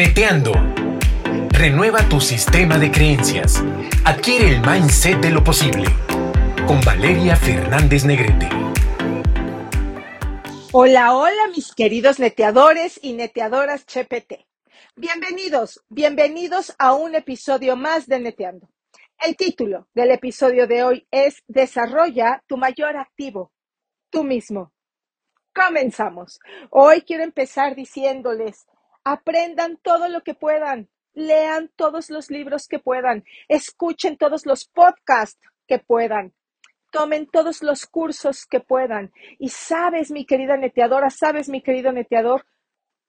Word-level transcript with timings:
Neteando. 0.00 0.52
Renueva 1.50 2.08
tu 2.08 2.22
sistema 2.22 2.78
de 2.78 2.90
creencias. 2.90 3.62
Adquiere 4.06 4.48
el 4.48 4.62
mindset 4.62 5.20
de 5.20 5.30
lo 5.30 5.44
posible. 5.44 5.90
Con 6.66 6.80
Valeria 6.80 7.36
Fernández 7.36 8.06
Negrete. 8.06 8.48
Hola, 10.72 11.14
hola 11.14 11.48
mis 11.54 11.74
queridos 11.74 12.18
neteadores 12.18 12.98
y 13.02 13.12
neteadoras 13.12 13.84
CHPT. 13.84 14.46
Bienvenidos, 14.96 15.84
bienvenidos 15.90 16.74
a 16.78 16.94
un 16.94 17.14
episodio 17.14 17.76
más 17.76 18.06
de 18.06 18.20
Neteando. 18.20 18.70
El 19.18 19.36
título 19.36 19.86
del 19.92 20.12
episodio 20.12 20.66
de 20.66 20.82
hoy 20.82 21.06
es 21.10 21.42
Desarrolla 21.46 22.42
tu 22.46 22.56
mayor 22.56 22.96
activo, 22.96 23.52
tú 24.08 24.24
mismo. 24.24 24.72
Comenzamos. 25.54 26.40
Hoy 26.70 27.02
quiero 27.02 27.22
empezar 27.22 27.76
diciéndoles, 27.76 28.64
aprendan 29.12 29.76
todo 29.76 30.08
lo 30.08 30.22
que 30.22 30.34
puedan, 30.34 30.88
lean 31.14 31.70
todos 31.76 32.10
los 32.10 32.30
libros 32.30 32.68
que 32.68 32.78
puedan, 32.78 33.24
escuchen 33.48 34.16
todos 34.16 34.46
los 34.46 34.66
podcasts 34.66 35.40
que 35.66 35.78
puedan, 35.78 36.32
tomen 36.90 37.26
todos 37.26 37.62
los 37.62 37.86
cursos 37.86 38.46
que 38.46 38.60
puedan. 38.60 39.12
Y 39.38 39.48
sabes, 39.48 40.10
mi 40.10 40.24
querida 40.24 40.56
neteadora, 40.56 41.10
sabes, 41.10 41.48
mi 41.48 41.62
querido 41.62 41.92
neteador, 41.92 42.46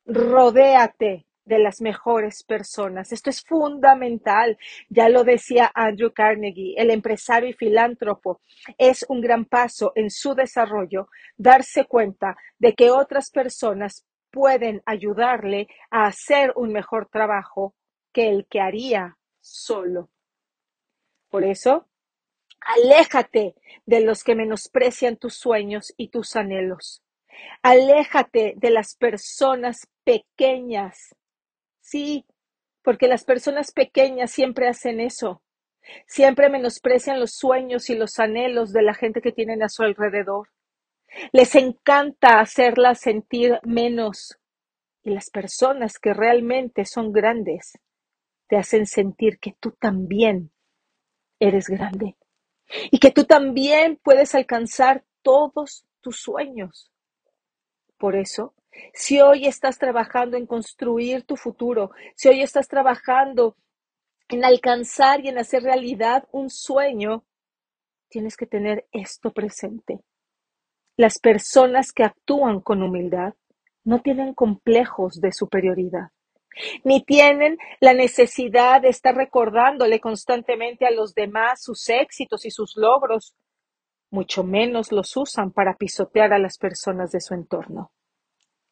rodéate 0.06 1.26
de 1.45 1.59
las 1.59 1.82
mejores 1.82 2.44
personas. 2.44 3.12
Esto 3.12 3.30
es 3.30 3.42
fundamental. 3.42 4.58
Ya 4.90 5.09
lo 5.09 5.23
decía 5.23 5.72
Andrew 5.73 6.12
Carnegie, 6.14 6.76
el 6.78 6.92
empresario 6.92 7.50
y 7.50 7.54
filántropo. 7.54 8.42
Es 8.78 9.06
un 9.09 9.22
gran 9.22 9.45
paso 9.45 9.92
en 9.95 10.09
su 10.09 10.34
desarrollo 10.34 11.09
darse 11.38 11.86
cuenta 11.86 12.38
de 12.58 12.73
que 12.73 12.90
otras 12.90 13.31
personas 13.31 14.06
pueden 14.31 14.81
ayudarle 14.85 15.67
a 15.90 16.05
hacer 16.05 16.53
un 16.55 16.72
mejor 16.73 17.08
trabajo 17.08 17.76
que 18.13 18.30
el 18.30 18.47
que 18.47 18.61
haría 18.61 19.17
solo. 19.39 20.09
Por 21.30 21.44
eso, 21.44 21.88
aléjate 22.61 23.56
de 23.86 24.02
los 24.02 24.23
que 24.23 24.36
menosprecian 24.36 25.17
tus 25.17 25.36
sueños 25.36 25.94
y 25.97 26.09
tus 26.09 26.36
anhelos. 26.36 27.03
Aléjate 27.64 28.53
de 28.58 28.69
las 28.72 28.95
personas 28.95 29.88
pequeñas 30.03 31.16
Sí, 31.81 32.25
porque 32.84 33.08
las 33.09 33.25
personas 33.25 33.73
pequeñas 33.73 34.31
siempre 34.31 34.69
hacen 34.69 35.02
eso. 35.02 35.41
Siempre 36.08 36.50
menosprecian 36.50 37.19
los 37.19 37.31
sueños 37.34 37.89
y 37.89 37.95
los 37.95 38.19
anhelos 38.19 38.72
de 38.72 38.84
la 38.84 38.94
gente 38.94 39.22
que 39.22 39.34
tienen 39.34 39.61
a 39.63 39.67
su 39.69 39.84
alrededor. 39.84 40.47
Les 41.31 41.56
encanta 41.56 42.40
hacerlas 42.40 43.00
sentir 43.00 43.59
menos. 43.64 44.38
Y 45.04 45.12
las 45.12 45.30
personas 45.30 45.98
que 45.98 46.14
realmente 46.14 46.86
son 46.86 47.12
grandes 47.12 47.78
te 48.48 48.58
hacen 48.58 48.86
sentir 48.86 49.40
que 49.40 49.56
tú 49.59 49.72
también 49.72 50.52
eres 51.40 51.68
grande 51.68 52.16
y 52.92 53.00
que 53.00 53.12
tú 53.12 53.26
también 53.26 54.00
puedes 54.03 54.36
alcanzar 54.36 55.03
todos 55.22 55.86
tus 56.02 56.18
sueños. 56.18 56.92
Por 57.98 58.16
eso, 58.16 58.53
si 58.94 59.22
hoy 59.22 59.46
estás 59.46 59.78
trabajando 59.78 60.38
en 60.38 60.46
construir 60.46 61.23
tu 61.23 61.36
futuro, 61.36 61.92
si 62.16 62.30
hoy 62.30 62.42
estás 62.42 62.68
trabajando 62.68 63.56
en 64.30 64.46
alcanzar 64.46 65.23
y 65.25 65.30
en 65.30 65.38
hacer 65.38 65.64
realidad 65.64 66.28
un 66.31 66.50
sueño, 66.50 67.25
tienes 68.09 68.38
que 68.38 68.46
tener 68.46 68.88
esto 68.92 69.31
presente. 69.31 70.00
Las 70.97 71.20
personas 71.20 71.92
que 71.92 72.03
actúan 72.03 72.59
con 72.59 72.84
humildad 72.84 73.34
no 73.84 74.02
tienen 74.02 74.34
complejos 74.34 75.20
de 75.22 75.31
superioridad, 75.31 76.09
ni 76.84 77.03
tienen 77.03 77.58
la 77.80 77.94
necesidad 77.94 78.81
de 78.81 78.89
estar 78.89 79.16
recordándole 79.16 80.00
constantemente 80.00 80.86
a 80.86 80.92
los 80.92 81.14
demás 81.14 81.64
sus 81.64 81.89
éxitos 81.89 82.46
y 82.46 82.52
sus 82.52 82.75
logros, 82.75 83.35
mucho 84.12 84.44
menos 84.44 84.91
los 84.91 85.16
usan 85.16 85.52
para 85.52 85.78
pisotear 85.78 86.34
a 86.34 86.40
las 86.40 86.57
personas 86.57 87.12
de 87.12 87.22
su 87.22 87.34
entorno. 87.34 87.91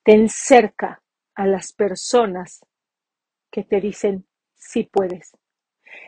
Ten 0.04 0.28
cerca 0.28 1.02
a 1.34 1.48
las 1.48 1.72
personas 1.72 2.66
que 3.50 3.64
te 3.64 3.80
dicen 3.80 4.28
sí 4.56 4.84
puedes. 4.84 5.32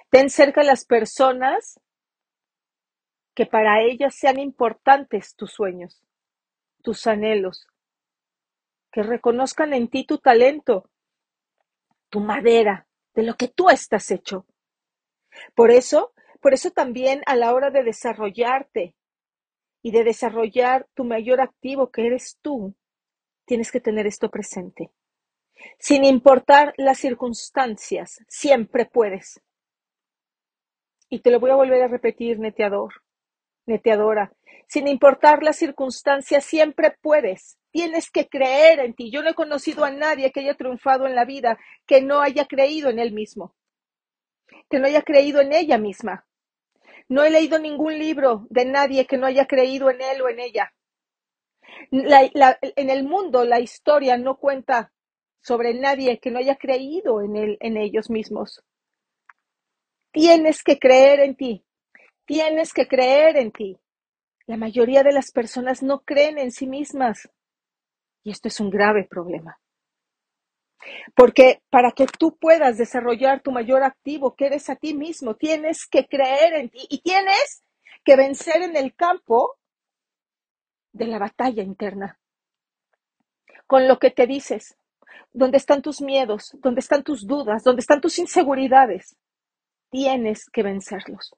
Ten 0.10 0.30
cerca 0.30 0.62
a 0.62 0.66
las 0.66 0.86
personas 0.86 1.80
que 3.34 3.46
para 3.46 3.82
ellas 3.82 4.16
sean 4.16 4.40
importantes 4.40 5.36
tus 5.36 5.52
sueños, 5.52 6.02
tus 6.84 7.08
anhelos, 7.08 7.68
que 8.92 9.04
reconozcan 9.04 9.74
en 9.74 9.88
ti 9.88 10.06
tu 10.06 10.18
talento, 10.18 10.90
tu 12.10 12.20
madera, 12.20 12.88
de 13.14 13.24
lo 13.24 13.36
que 13.36 13.48
tú 13.48 13.70
estás 13.70 14.12
hecho. 14.12 14.46
Por 15.56 15.72
eso, 15.72 16.14
por 16.42 16.54
eso 16.54 16.72
también 16.72 17.22
a 17.26 17.36
la 17.36 17.54
hora 17.54 17.70
de 17.70 17.84
desarrollarte 17.84 18.96
y 19.82 19.92
de 19.92 20.04
desarrollar 20.04 20.88
tu 20.94 21.04
mayor 21.04 21.42
activo 21.42 21.92
que 21.92 22.08
eres 22.08 22.38
tú, 22.42 22.76
Tienes 23.46 23.70
que 23.70 23.82
tener 23.82 24.08
esto 24.08 24.30
presente. 24.30 24.92
Sin 25.78 26.06
importar 26.06 26.74
las 26.78 27.00
circunstancias, 27.00 28.24
siempre 28.30 28.86
puedes. 28.86 29.42
Y 31.10 31.20
te 31.20 31.32
lo 31.32 31.40
voy 31.42 31.52
a 31.52 31.56
volver 31.56 31.84
a 31.84 31.90
repetir, 31.90 32.40
neteador, 32.40 33.04
neteadora. 33.72 34.32
Sin 34.68 34.88
importar 34.88 35.44
las 35.44 35.58
circunstancias, 35.58 36.46
siempre 36.46 36.96
puedes. 37.02 37.58
Tienes 37.72 38.12
que 38.12 38.28
creer 38.28 38.80
en 38.80 38.94
ti. 38.94 39.12
Yo 39.12 39.22
no 39.22 39.30
he 39.30 39.34
conocido 39.34 39.84
a 39.84 39.92
nadie 39.92 40.32
que 40.32 40.42
haya 40.42 40.56
triunfado 40.56 41.08
en 41.08 41.16
la 41.16 41.26
vida 41.26 41.58
que 41.86 42.02
no 42.02 42.22
haya 42.22 42.46
creído 42.46 42.90
en 42.90 43.00
él 43.00 43.12
mismo, 43.12 43.56
que 44.70 44.80
no 44.80 44.88
haya 44.88 45.02
creído 45.02 45.42
en 45.42 45.54
ella 45.54 45.78
misma. 45.78 46.26
No 47.10 47.24
he 47.24 47.30
leído 47.30 47.60
ningún 47.60 47.98
libro 47.98 48.48
de 48.50 48.66
nadie 48.66 49.06
que 49.06 49.18
no 49.18 49.26
haya 49.26 49.46
creído 49.46 49.90
en 49.90 50.02
él 50.02 50.22
o 50.22 50.30
en 50.30 50.40
ella. 50.40 50.74
en 51.92 52.90
el 52.90 53.04
mundo 53.04 53.44
la 53.44 53.60
historia 53.60 54.18
no 54.18 54.38
cuenta 54.38 54.92
sobre 55.42 55.74
nadie 55.74 56.20
que 56.20 56.32
no 56.32 56.40
haya 56.40 56.56
creído 56.56 57.22
en, 57.22 57.36
él, 57.36 57.58
en 57.60 57.78
ellos 57.78 58.10
mismos. 58.10 58.64
Tienes 60.12 60.64
que 60.64 60.78
creer 60.78 61.22
en 61.22 61.36
ti. 61.36 61.66
Tienes 62.32 62.72
que 62.72 62.88
creer 62.88 63.36
en 63.36 63.52
ti. 63.52 63.78
La 64.48 64.56
mayoría 64.56 65.04
de 65.04 65.12
las 65.12 65.34
personas 65.34 65.84
no 65.84 66.00
creen 66.00 66.38
en 66.38 66.54
sí 66.54 66.66
mismas. 66.66 67.30
Y 68.24 68.32
esto 68.32 68.48
es 68.48 68.62
un 68.62 68.70
grave 68.70 69.04
problema. 69.04 69.60
Porque 71.14 71.62
para 71.70 71.92
que 71.92 72.06
tú 72.08 72.38
puedas 72.38 72.78
desarrollar 72.78 73.42
tu 73.42 73.52
mayor 73.52 73.84
activo, 73.84 74.34
que 74.34 74.46
eres 74.46 74.70
a 74.70 74.78
ti 74.78 74.94
mismo, 74.94 75.36
tienes 75.36 75.86
que 75.86 76.08
creer 76.08 76.54
en 76.54 76.70
ti 76.70 76.88
y 76.90 77.02
tienes 77.02 77.66
que 78.06 78.16
vencer 78.16 78.62
en 78.62 78.78
el 78.78 78.96
campo 78.96 79.58
de 80.94 81.08
la 81.08 81.20
batalla 81.20 81.64
interna. 81.64 82.18
Con 83.68 83.90
lo 83.90 84.00
que 84.00 84.10
te 84.10 84.26
dices, 84.26 84.78
dónde 85.34 85.58
están 85.58 85.82
tus 85.82 86.00
miedos, 86.00 86.56
dónde 86.62 86.80
están 86.80 87.04
tus 87.04 87.28
dudas, 87.28 87.66
dónde 87.66 87.82
están 87.82 88.00
tus 88.00 88.18
inseguridades, 88.20 89.18
tienes 89.90 90.46
que 90.50 90.64
vencerlos. 90.64 91.34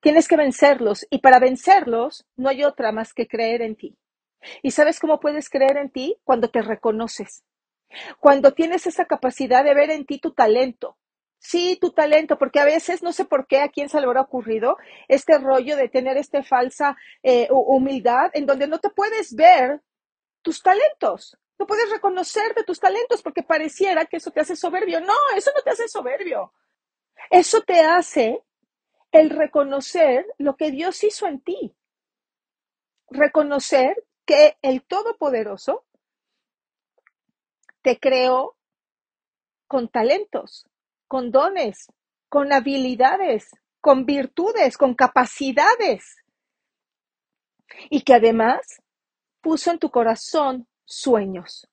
Tienes 0.00 0.28
que 0.28 0.36
vencerlos 0.36 1.06
y 1.10 1.18
para 1.18 1.38
vencerlos 1.38 2.26
no 2.36 2.48
hay 2.48 2.64
otra 2.64 2.92
más 2.92 3.14
que 3.14 3.26
creer 3.26 3.62
en 3.62 3.76
ti. 3.76 3.96
¿Y 4.62 4.72
sabes 4.72 4.98
cómo 4.98 5.20
puedes 5.20 5.48
creer 5.48 5.76
en 5.76 5.90
ti? 5.90 6.16
Cuando 6.24 6.50
te 6.50 6.62
reconoces. 6.62 7.44
Cuando 8.18 8.52
tienes 8.52 8.86
esa 8.86 9.04
capacidad 9.04 9.64
de 9.64 9.74
ver 9.74 9.90
en 9.90 10.06
ti 10.06 10.18
tu 10.18 10.32
talento, 10.32 10.96
Sí, 11.44 11.76
tu 11.80 11.90
talento, 11.90 12.38
porque 12.38 12.60
a 12.60 12.64
veces 12.64 13.02
no 13.02 13.12
sé 13.12 13.24
por 13.24 13.48
qué 13.48 13.58
a 13.58 13.68
quién 13.68 13.88
se 13.88 13.98
le 13.98 14.06
habrá 14.06 14.20
ocurrido 14.20 14.76
este 15.08 15.38
rollo 15.38 15.76
de 15.76 15.88
tener 15.88 16.16
esta 16.16 16.44
falsa 16.44 16.96
eh, 17.24 17.48
humildad 17.50 18.30
en 18.34 18.46
donde 18.46 18.68
no 18.68 18.78
te 18.78 18.90
puedes 18.90 19.34
ver 19.34 19.82
tus 20.40 20.62
talentos, 20.62 21.36
no 21.62 21.66
puedes 21.66 21.90
reconocer 21.90 22.54
de 22.54 22.64
tus 22.64 22.80
talentos 22.80 23.22
porque 23.22 23.42
pareciera 23.42 24.04
que 24.06 24.16
eso 24.18 24.30
te 24.30 24.40
hace 24.40 24.56
soberbio. 24.56 25.00
No, 25.00 25.14
eso 25.36 25.50
no 25.54 25.62
te 25.62 25.70
hace 25.70 25.88
soberbio. 25.88 26.52
Eso 27.30 27.60
te 27.62 27.80
hace 27.80 28.42
el 29.12 29.30
reconocer 29.30 30.26
lo 30.38 30.56
que 30.56 30.70
Dios 30.70 31.04
hizo 31.04 31.26
en 31.26 31.40
ti. 31.40 31.74
Reconocer 33.08 34.04
que 34.24 34.56
el 34.62 34.82
Todopoderoso 34.82 35.84
te 37.82 37.98
creó 37.98 38.56
con 39.68 39.88
talentos 39.88 40.66
con 41.12 41.30
dones, 41.30 41.92
con 42.30 42.54
habilidades, 42.54 43.50
con 43.82 44.06
virtudes, 44.06 44.78
con 44.78 44.94
capacidades. 44.94 46.16
Y 47.90 48.00
que 48.00 48.14
además 48.14 48.82
puso 49.42 49.70
en 49.70 49.78
tu 49.78 49.90
corazón 49.90 50.66
sueños. 50.86 51.68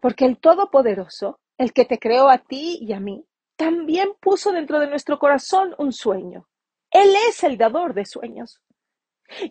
Porque 0.00 0.26
el 0.26 0.38
Todopoderoso, 0.38 1.40
el 1.56 1.72
que 1.72 1.86
te 1.86 1.98
creó 1.98 2.28
a 2.28 2.36
ti 2.36 2.78
y 2.82 2.92
a 2.92 3.00
mí, 3.00 3.24
también 3.60 4.14
puso 4.18 4.52
dentro 4.52 4.80
de 4.80 4.86
nuestro 4.86 5.18
corazón 5.18 5.74
un 5.76 5.92
sueño. 5.92 6.48
Él 6.90 7.14
es 7.28 7.44
el 7.44 7.58
dador 7.58 7.92
de 7.92 8.06
sueños. 8.06 8.62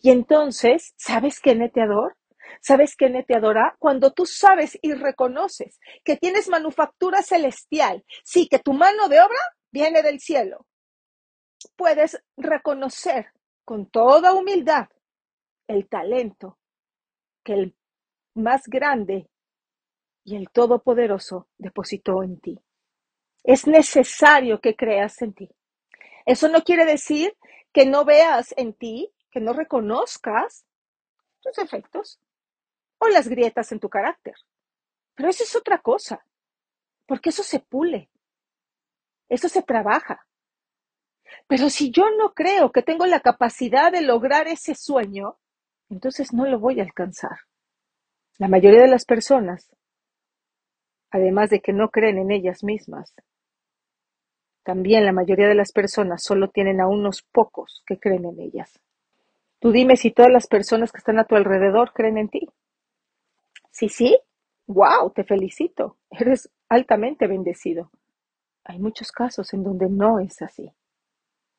Y 0.02 0.10
entonces, 0.10 0.96
¿sabes 0.98 1.40
qué, 1.40 1.54
neteador? 1.54 2.18
¿Sabes 2.60 2.96
qué, 2.96 3.12
neteadora? 3.12 3.76
Cuando 3.78 4.12
tú 4.12 4.26
sabes 4.26 4.80
y 4.82 4.94
reconoces 4.94 5.80
que 6.04 6.18
tienes 6.18 6.50
manufactura 6.50 7.22
celestial, 7.22 8.04
sí, 8.24 8.48
que 8.48 8.58
tu 8.58 8.74
mano 8.74 9.10
de 9.10 9.22
obra 9.22 9.38
viene 9.72 10.02
del 10.02 10.20
cielo, 10.20 10.66
puedes 11.76 12.20
reconocer 12.36 13.28
con 13.64 13.92
toda 13.92 14.34
humildad 14.34 14.88
el 15.68 15.88
talento 15.88 16.58
que 17.44 17.54
el 17.54 17.76
más 18.34 18.64
grande 18.66 19.30
y 20.24 20.36
el 20.36 20.50
Todopoderoso 20.50 21.48
depositó 21.60 22.24
en 22.24 22.40
ti. 22.40 22.60
Es 23.44 23.68
necesario 23.68 24.60
que 24.60 24.76
creas 24.76 25.22
en 25.22 25.34
ti. 25.34 25.50
Eso 26.26 26.48
no 26.50 26.64
quiere 26.64 26.86
decir 26.86 27.36
que 27.72 27.86
no 27.86 28.06
veas 28.06 28.54
en 28.58 28.74
ti, 28.74 29.12
que 29.32 29.40
no 29.40 29.54
reconozcas 29.54 30.66
tus 31.42 31.58
efectos 31.58 32.20
o 33.00 33.08
las 33.08 33.28
grietas 33.28 33.72
en 33.72 33.80
tu 33.80 33.90
carácter. 33.90 34.36
Pero 35.16 35.30
eso 35.30 35.44
es 35.44 35.56
otra 35.56 35.80
cosa, 35.80 36.24
porque 37.06 37.30
eso 37.30 37.44
se 37.44 37.60
pule, 37.60 38.10
eso 39.28 39.50
se 39.50 39.64
trabaja. 39.64 40.26
Pero 41.48 41.70
si 41.70 41.92
yo 41.92 42.10
no 42.18 42.34
creo 42.34 42.72
que 42.72 42.82
tengo 42.82 43.06
la 43.06 43.20
capacidad 43.20 43.92
de 43.92 44.02
lograr 44.02 44.48
ese 44.48 44.76
sueño, 44.76 45.38
entonces 45.90 46.34
no 46.34 46.46
lo 46.46 46.60
voy 46.60 46.80
a 46.80 46.84
alcanzar. 46.84 47.40
La 48.38 48.48
mayoría 48.48 48.82
de 48.82 48.88
las 48.88 49.06
personas, 49.06 49.70
además 51.12 51.50
de 51.50 51.62
que 51.62 51.74
no 51.74 51.90
creen 51.90 52.18
en 52.18 52.32
ellas 52.32 52.64
mismas, 52.64 53.14
también 54.64 55.06
la 55.06 55.14
mayoría 55.14 55.48
de 55.48 55.56
las 55.56 55.72
personas 55.72 56.24
solo 56.24 56.50
tienen 56.50 56.80
a 56.80 56.88
unos 56.88 57.24
pocos 57.24 57.84
que 57.88 58.00
creen 58.00 58.26
en 58.26 58.40
ellas. 58.40 58.80
Tú 59.60 59.72
dime 59.72 59.98
si 59.98 60.12
todas 60.12 60.32
las 60.32 60.48
personas 60.48 60.92
que 60.92 61.00
están 61.00 61.20
a 61.20 61.26
tu 61.26 61.36
alrededor 61.36 61.92
creen 61.94 62.18
en 62.18 62.30
ti. 62.30 62.48
Sí, 63.72 63.90
sí. 63.90 64.20
Wow, 64.68 65.12
te 65.12 65.24
felicito. 65.24 65.98
Eres 66.12 66.52
altamente 66.70 67.26
bendecido. 67.26 67.90
Hay 68.64 68.78
muchos 68.78 69.12
casos 69.12 69.54
en 69.54 69.64
donde 69.64 69.90
no 69.90 70.20
es 70.20 70.42
así. 70.44 70.72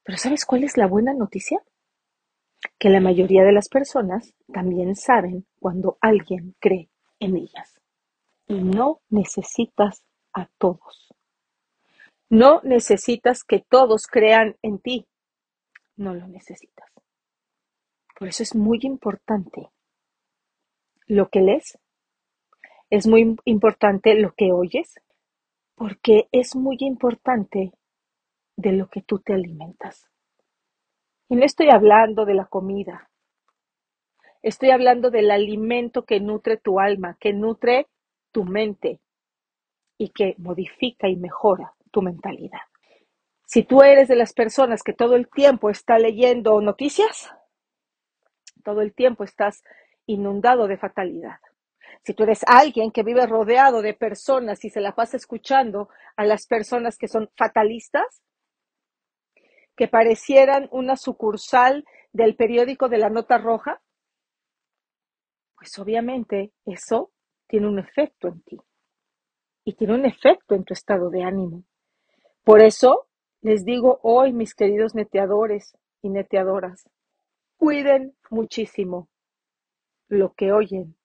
Pero 0.04 0.16
¿sabes 0.16 0.44
cuál 0.44 0.64
es 0.64 0.76
la 0.76 0.86
buena 0.86 1.12
noticia? 1.12 1.60
Que 2.78 2.90
la 2.90 3.00
mayoría 3.00 3.42
de 3.42 3.52
las 3.52 3.68
personas 3.68 4.32
también 4.52 4.94
saben 4.94 5.46
cuando 5.58 5.98
alguien 6.00 6.54
cree 6.60 6.88
en 7.18 7.36
ellas. 7.36 7.79
Y 8.50 8.54
no 8.54 9.00
necesitas 9.10 10.04
a 10.32 10.48
todos. 10.58 11.14
No 12.28 12.60
necesitas 12.64 13.44
que 13.44 13.60
todos 13.60 14.08
crean 14.08 14.56
en 14.62 14.80
ti. 14.80 15.06
No 15.96 16.14
lo 16.14 16.26
necesitas. 16.26 16.90
Por 18.18 18.26
eso 18.26 18.42
es 18.42 18.56
muy 18.56 18.80
importante 18.82 19.70
lo 21.06 21.28
que 21.28 21.42
lees, 21.42 21.78
es 22.90 23.06
muy 23.06 23.36
importante 23.44 24.14
lo 24.14 24.34
que 24.34 24.50
oyes, 24.50 25.00
porque 25.76 26.28
es 26.32 26.56
muy 26.56 26.76
importante 26.80 27.72
de 28.56 28.72
lo 28.72 28.88
que 28.88 29.00
tú 29.00 29.20
te 29.20 29.32
alimentas. 29.32 30.10
Y 31.28 31.36
no 31.36 31.44
estoy 31.44 31.70
hablando 31.70 32.24
de 32.24 32.34
la 32.34 32.46
comida, 32.46 33.10
estoy 34.42 34.70
hablando 34.70 35.10
del 35.12 35.30
alimento 35.30 36.04
que 36.04 36.18
nutre 36.18 36.56
tu 36.56 36.80
alma, 36.80 37.16
que 37.20 37.32
nutre 37.32 37.86
tu 38.32 38.44
mente 38.44 39.00
y 39.98 40.10
que 40.10 40.34
modifica 40.38 41.08
y 41.08 41.16
mejora 41.16 41.74
tu 41.90 42.02
mentalidad. 42.02 42.60
Si 43.46 43.64
tú 43.64 43.82
eres 43.82 44.08
de 44.08 44.16
las 44.16 44.32
personas 44.32 44.82
que 44.82 44.92
todo 44.92 45.16
el 45.16 45.28
tiempo 45.28 45.70
está 45.70 45.98
leyendo 45.98 46.60
noticias, 46.60 47.30
todo 48.62 48.80
el 48.80 48.94
tiempo 48.94 49.24
estás 49.24 49.62
inundado 50.06 50.68
de 50.68 50.76
fatalidad. 50.76 51.38
Si 52.04 52.14
tú 52.14 52.22
eres 52.22 52.44
alguien 52.46 52.92
que 52.92 53.02
vive 53.02 53.26
rodeado 53.26 53.82
de 53.82 53.94
personas 53.94 54.64
y 54.64 54.70
se 54.70 54.80
la 54.80 54.94
pasa 54.94 55.16
escuchando 55.16 55.88
a 56.16 56.24
las 56.24 56.46
personas 56.46 56.96
que 56.96 57.08
son 57.08 57.30
fatalistas, 57.36 58.22
que 59.76 59.88
parecieran 59.88 60.68
una 60.72 60.96
sucursal 60.96 61.84
del 62.12 62.36
periódico 62.36 62.88
de 62.88 62.98
la 62.98 63.10
nota 63.10 63.38
roja, 63.38 63.80
pues 65.56 65.78
obviamente 65.78 66.52
eso 66.64 67.10
tiene 67.50 67.68
un 67.68 67.78
efecto 67.78 68.28
en 68.28 68.40
ti 68.42 68.58
y 69.64 69.74
tiene 69.74 69.94
un 69.94 70.06
efecto 70.06 70.54
en 70.54 70.64
tu 70.64 70.72
estado 70.72 71.10
de 71.10 71.22
ánimo. 71.22 71.64
Por 72.44 72.60
eso 72.60 73.08
les 73.42 73.64
digo 73.64 74.00
hoy, 74.02 74.32
mis 74.32 74.54
queridos 74.54 74.94
neteadores 74.94 75.76
y 76.00 76.08
neteadoras, 76.08 76.88
Cuiden 77.60 78.16
muchísimo 78.30 79.10
lo 80.08 80.32
que 80.32 80.50
oyen, 80.50 80.96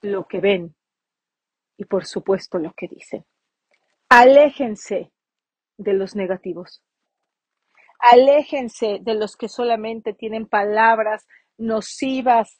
lo 0.00 0.28
que 0.28 0.38
ven 0.38 0.76
y 1.76 1.84
por 1.84 2.06
supuesto 2.06 2.60
lo 2.60 2.72
que 2.74 2.86
dicen. 2.86 3.24
Aléjense 4.08 5.10
de 5.78 5.94
los 5.94 6.14
negativos. 6.14 6.84
Aléjense 7.98 9.00
de 9.02 9.14
los 9.14 9.36
que 9.36 9.48
solamente 9.48 10.14
tienen 10.14 10.46
palabras 10.46 11.26
nocivas. 11.58 12.56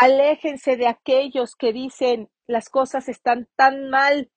Aléjense 0.00 0.76
de 0.76 0.86
aquellos 0.86 1.56
que 1.56 1.72
dicen 1.72 2.30
las 2.46 2.68
cosas 2.68 3.08
están 3.08 3.48
tan 3.56 3.90
mal 3.90 4.30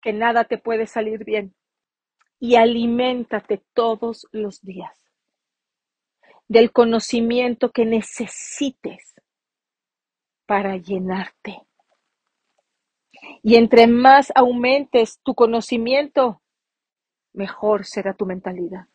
que 0.00 0.14
nada 0.14 0.44
te 0.44 0.56
puede 0.56 0.86
salir 0.86 1.24
bien. 1.24 1.54
Y 2.38 2.56
aliméntate 2.56 3.62
todos 3.74 4.26
los 4.32 4.62
días 4.62 4.96
del 6.48 6.72
conocimiento 6.72 7.70
que 7.70 7.84
necesites 7.84 9.14
para 10.46 10.78
llenarte. 10.78 11.60
Y 13.42 13.56
entre 13.56 13.86
más 13.86 14.32
aumentes 14.34 15.20
tu 15.22 15.34
conocimiento, 15.34 16.40
mejor 17.34 17.84
será 17.84 18.14
tu 18.14 18.24
mentalidad. 18.24 18.86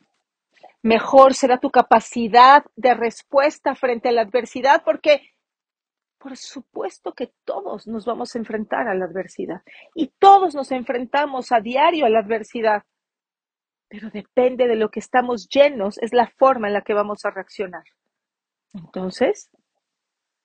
Mejor 0.81 1.35
será 1.35 1.59
tu 1.59 1.69
capacidad 1.69 2.65
de 2.75 2.95
respuesta 2.95 3.75
frente 3.75 4.09
a 4.09 4.11
la 4.11 4.21
adversidad, 4.21 4.83
porque 4.83 5.21
por 6.25 6.37
supuesto 6.37 7.13
que 7.13 7.31
todos 7.43 7.85
nos 7.85 8.03
vamos 8.03 8.33
a 8.33 8.39
enfrentar 8.39 8.87
a 8.87 8.95
la 8.95 9.05
adversidad 9.05 9.61
y 9.93 10.07
todos 10.17 10.55
nos 10.55 10.71
enfrentamos 10.71 11.51
a 11.51 11.59
diario 11.59 12.07
a 12.07 12.09
la 12.09 12.21
adversidad 12.21 12.81
pero 13.87 14.09
depende 14.09 14.67
de 14.67 14.75
lo 14.75 14.89
que 14.89 14.99
estamos 14.99 15.47
llenos, 15.47 15.99
es 15.99 16.11
la 16.13 16.27
forma 16.27 16.67
en 16.67 16.73
la 16.73 16.81
que 16.81 16.95
vamos 16.95 17.23
a 17.25 17.29
reaccionar. 17.29 17.83
Entonces, 18.73 19.51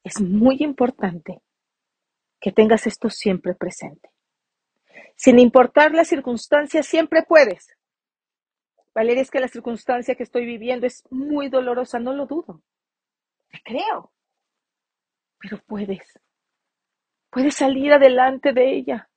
es 0.04 0.20
muy 0.20 0.58
importante 0.60 1.40
que 2.42 2.52
tengas 2.52 2.86
esto 2.86 3.08
siempre 3.08 3.54
presente. 3.54 4.10
Sin 5.16 5.38
importar 5.38 5.92
la 5.94 6.04
circunstancia, 6.04 6.82
siempre 6.82 7.22
puedes. 7.22 7.74
Valeria, 8.94 9.22
es 9.22 9.30
que 9.30 9.40
la 9.40 9.48
circunstancia 9.48 10.14
que 10.14 10.24
estoy 10.24 10.44
viviendo 10.44 10.86
es 10.86 11.02
muy 11.10 11.48
dolorosa, 11.48 11.98
no 11.98 12.12
lo 12.12 12.26
dudo. 12.26 12.62
Creo. 13.64 14.12
Pero 15.40 15.58
puedes. 15.66 16.20
Puedes 17.30 17.56
salir 17.56 17.92
adelante 17.92 18.52
de 18.52 18.76
ella. 18.76 19.08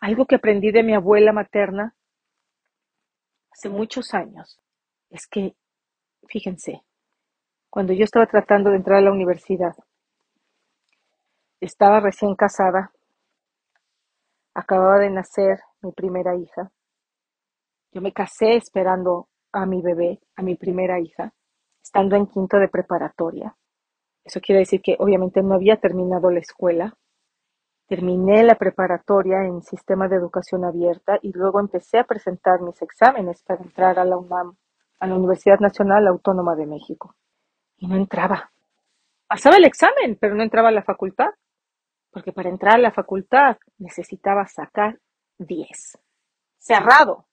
Algo 0.00 0.26
que 0.26 0.36
aprendí 0.36 0.70
de 0.70 0.82
mi 0.82 0.94
abuela 0.94 1.32
materna 1.32 1.94
hace 3.50 3.68
muchos 3.68 4.12
años 4.12 4.60
es 5.10 5.26
que, 5.26 5.56
fíjense, 6.28 6.82
cuando 7.70 7.92
yo 7.92 8.04
estaba 8.04 8.26
tratando 8.26 8.70
de 8.70 8.76
entrar 8.76 8.98
a 8.98 9.02
la 9.02 9.12
universidad, 9.12 9.74
estaba 11.60 12.00
recién 12.00 12.34
casada, 12.34 12.92
acababa 14.54 14.98
de 14.98 15.10
nacer 15.10 15.60
mi 15.80 15.92
primera 15.92 16.36
hija, 16.36 16.70
yo 17.92 18.00
me 18.00 18.12
casé 18.12 18.56
esperando 18.56 19.28
a 19.52 19.66
mi 19.66 19.80
bebé, 19.80 20.20
a 20.36 20.42
mi 20.42 20.56
primera 20.56 21.00
hija, 21.00 21.32
estando 21.82 22.16
en 22.16 22.26
quinto 22.26 22.58
de 22.58 22.68
preparatoria. 22.68 23.56
Eso 24.24 24.40
quiere 24.40 24.60
decir 24.60 24.80
que 24.80 24.96
obviamente 24.98 25.42
no 25.42 25.54
había 25.54 25.76
terminado 25.76 26.30
la 26.30 26.40
escuela, 26.40 26.96
Terminé 27.86 28.42
la 28.44 28.54
preparatoria 28.54 29.44
en 29.44 29.62
Sistema 29.62 30.08
de 30.08 30.16
Educación 30.16 30.64
Abierta 30.64 31.18
y 31.20 31.32
luego 31.32 31.60
empecé 31.60 31.98
a 31.98 32.04
presentar 32.04 32.62
mis 32.62 32.80
exámenes 32.80 33.42
para 33.42 33.62
entrar 33.62 33.98
a 33.98 34.06
la 34.06 34.16
UNAM, 34.16 34.56
a 35.00 35.06
la 35.06 35.14
Universidad 35.14 35.58
Nacional 35.60 36.06
Autónoma 36.06 36.56
de 36.56 36.66
México. 36.66 37.14
Y 37.76 37.86
no 37.86 37.96
entraba. 37.96 38.50
Pasaba 39.26 39.56
el 39.56 39.66
examen, 39.66 40.16
pero 40.18 40.34
no 40.34 40.42
entraba 40.42 40.68
a 40.68 40.72
la 40.72 40.82
facultad, 40.82 41.28
porque 42.10 42.32
para 42.32 42.48
entrar 42.48 42.76
a 42.76 42.78
la 42.78 42.90
facultad 42.90 43.58
necesitaba 43.76 44.46
sacar 44.46 44.98
10. 45.36 45.98
Cerrado. 46.56 47.26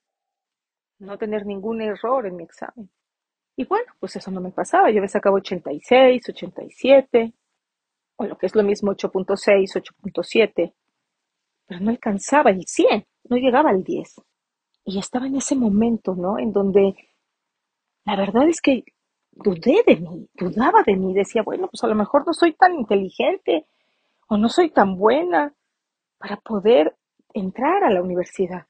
No 0.99 1.17
tener 1.17 1.45
ningún 1.45 1.81
error 1.81 2.25
en 2.27 2.35
mi 2.35 2.43
examen. 2.43 2.89
Y 3.55 3.65
bueno, 3.65 3.91
pues 3.99 4.15
eso 4.15 4.31
no 4.31 4.41
me 4.41 4.51
pasaba. 4.51 4.91
Yo 4.91 5.01
me 5.01 5.07
sacaba 5.07 5.37
86, 5.37 6.29
87, 6.29 7.33
o 8.17 8.25
lo 8.25 8.37
que 8.37 8.45
es 8.45 8.55
lo 8.55 8.63
mismo 8.63 8.91
8.6, 8.93 9.81
8.7, 10.03 10.73
pero 11.65 11.79
no 11.79 11.89
alcanzaba 11.89 12.51
el 12.51 12.65
100, 12.65 13.05
no 13.29 13.37
llegaba 13.37 13.69
al 13.69 13.83
10. 13.83 14.21
Y 14.85 14.99
estaba 14.99 15.27
en 15.27 15.35
ese 15.35 15.55
momento, 15.55 16.15
¿no? 16.15 16.39
En 16.39 16.51
donde 16.51 16.95
la 18.05 18.15
verdad 18.15 18.47
es 18.47 18.61
que 18.61 18.83
dudé 19.31 19.83
de 19.85 19.95
mí, 19.97 20.29
dudaba 20.33 20.83
de 20.83 20.95
mí, 20.95 21.13
decía, 21.13 21.43
bueno, 21.43 21.67
pues 21.67 21.83
a 21.83 21.87
lo 21.87 21.95
mejor 21.95 22.25
no 22.25 22.33
soy 22.33 22.53
tan 22.53 22.73
inteligente 22.73 23.67
o 24.27 24.37
no 24.37 24.49
soy 24.49 24.69
tan 24.71 24.97
buena 24.97 25.53
para 26.17 26.37
poder 26.37 26.95
entrar 27.33 27.83
a 27.83 27.89
la 27.89 28.01
universidad. 28.01 28.67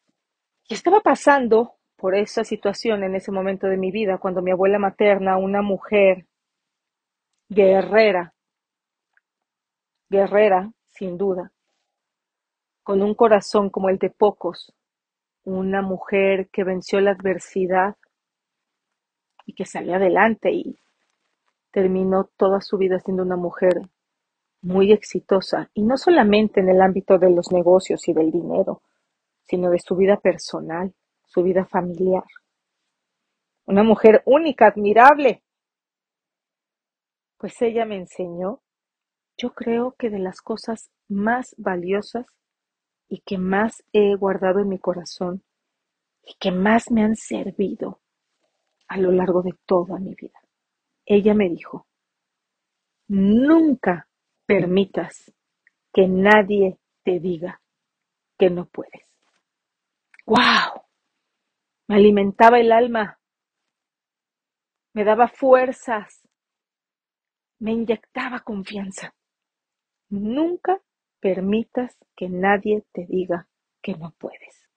Y 0.68 0.74
estaba 0.74 1.02
pasando 1.02 1.76
por 2.02 2.16
esa 2.16 2.44
situación 2.44 3.04
en 3.04 3.14
ese 3.14 3.32
momento 3.32 3.68
de 3.68 3.78
mi 3.78 3.92
vida, 3.92 4.18
cuando 4.18 4.42
mi 4.42 4.50
abuela 4.50 4.80
materna, 4.80 5.38
una 5.38 5.62
mujer 5.62 6.26
guerrera, 7.48 8.34
guerrera, 10.10 10.72
sin 10.88 11.20
duda, 11.20 11.52
con 12.82 13.04
un 13.04 13.14
corazón 13.14 13.70
como 13.70 13.90
el 13.90 14.00
de 14.00 14.10
pocos, 14.10 14.74
una 15.44 15.84
mujer 15.84 16.50
que 16.52 16.64
venció 16.64 17.00
la 17.02 17.12
adversidad 17.12 17.96
y 19.46 19.54
que 19.54 19.66
salió 19.66 19.94
adelante 19.94 20.52
y 20.52 20.80
terminó 21.70 22.32
toda 22.36 22.62
su 22.62 22.80
vida 22.80 23.00
siendo 23.00 23.22
una 23.22 23.38
mujer 23.38 23.80
muy 24.64 24.92
exitosa, 24.92 25.70
y 25.76 25.84
no 25.84 25.98
solamente 25.98 26.62
en 26.62 26.70
el 26.70 26.82
ámbito 26.82 27.20
de 27.20 27.30
los 27.30 27.52
negocios 27.52 28.08
y 28.08 28.14
del 28.14 28.32
dinero, 28.32 28.82
sino 29.44 29.70
de 29.70 29.78
su 29.78 29.96
vida 29.96 30.18
personal, 30.18 30.96
su 31.32 31.44
vida 31.44 31.66
familiar. 31.66 32.26
Una 33.66 33.84
mujer 33.84 34.22
única, 34.26 34.68
admirable. 34.68 35.44
Pues 37.38 37.62
ella 37.62 37.86
me 37.86 37.96
enseñó, 37.96 38.62
yo 39.38 39.54
creo 39.54 39.96
que 39.98 40.10
de 40.10 40.20
las 40.20 40.42
cosas 40.42 40.92
más 41.08 41.56
valiosas 41.58 42.26
y 43.08 43.22
que 43.22 43.38
más 43.38 43.84
he 43.94 44.16
guardado 44.16 44.60
en 44.60 44.68
mi 44.68 44.78
corazón 44.78 45.44
y 46.24 46.36
que 46.38 46.52
más 46.52 46.92
me 46.92 47.04
han 47.04 47.16
servido 47.16 48.02
a 48.88 48.98
lo 48.98 49.12
largo 49.12 49.42
de 49.42 49.54
toda 49.66 50.00
mi 50.00 50.14
vida. 50.16 50.40
Ella 51.06 51.34
me 51.34 51.50
dijo, 51.50 51.88
nunca 53.08 54.08
permitas 54.46 55.32
que 55.94 56.08
nadie 56.08 56.78
te 57.04 57.20
diga 57.20 57.62
que 58.38 58.50
no 58.50 58.66
puedes. 58.66 59.08
¡Wow! 60.26 60.81
Me 61.92 61.98
alimentaba 61.98 62.58
el 62.58 62.72
alma, 62.72 63.20
me 64.94 65.04
daba 65.04 65.28
fuerzas, 65.28 66.22
me 67.60 67.74
inyectaba 67.74 68.40
confianza. 68.40 69.14
Nunca 70.08 70.82
permitas 71.20 71.98
que 72.16 72.30
nadie 72.30 72.86
te 72.94 73.06
diga 73.06 73.50
que 73.82 73.96
no 73.96 74.12
puedes. 74.18 74.70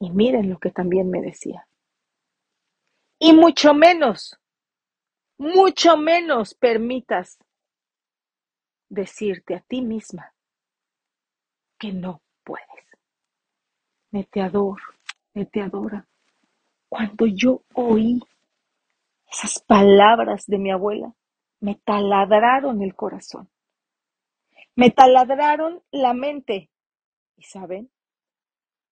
Y 0.00 0.10
miren 0.10 0.50
lo 0.50 0.58
que 0.58 0.72
también 0.72 1.08
me 1.08 1.22
decía. 1.22 1.68
Y 3.20 3.32
mucho 3.32 3.72
menos, 3.72 4.36
mucho 5.38 5.96
menos 5.96 6.56
permitas 6.56 7.38
decirte 8.88 9.54
a 9.54 9.60
ti 9.60 9.82
misma 9.82 10.34
que 11.78 11.92
no 11.92 12.22
puedes. 12.42 12.86
Neteador, 14.10 14.80
neteadora, 15.32 16.09
cuando 16.90 17.26
yo 17.26 17.62
oí 17.74 18.20
esas 19.30 19.62
palabras 19.62 20.44
de 20.46 20.58
mi 20.58 20.72
abuela, 20.72 21.14
me 21.60 21.76
taladraron 21.76 22.82
el 22.82 22.96
corazón, 22.96 23.48
me 24.74 24.90
taladraron 24.90 25.82
la 25.92 26.14
mente 26.14 26.68
y, 27.36 27.44
¿saben? 27.44 27.90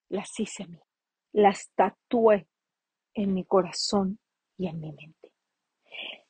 Las 0.09 0.39
hice 0.39 0.63
a 0.63 0.69
mí, 0.69 0.81
las 1.33 1.71
tatué 1.75 2.47
en 3.15 3.35
mi 3.35 3.45
corazón 3.45 4.21
y 4.57 4.69
en 4.69 4.79
mi 4.79 4.93
mente. 4.93 5.33